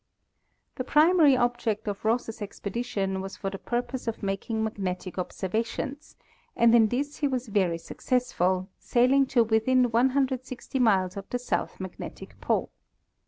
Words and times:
The 0.77 0.83
primary 0.83 1.37
object 1.37 1.87
of 1.87 2.03
Ross's 2.03 2.41
expedition 2.41 3.21
was 3.21 3.37
for 3.37 3.51
the 3.51 3.59
purpose 3.59 4.07
of 4.07 4.23
making 4.23 4.63
magnetic 4.63 5.19
observations, 5.19 6.15
and 6.55 6.73
in 6.73 6.87
this 6.87 7.17
he 7.17 7.27
was 7.27 7.49
very 7.49 7.77
suc 7.77 7.99
cessful, 8.01 8.67
sailing 8.79 9.27
to 9.27 9.43
within 9.43 9.91
160 9.91 10.79
miles 10.79 11.17
of 11.17 11.29
the 11.29 11.37
south 11.37 11.79
magnetic 11.79 12.41
pole. 12.41 12.71